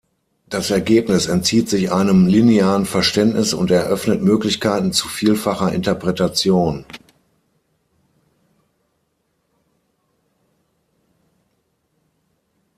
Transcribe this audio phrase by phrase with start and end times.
[0.49, 6.85] Das Ergebnis entzieht sich einem linearen Verständnis und eröffnet Möglichkeiten zu vielfacher Interpretation.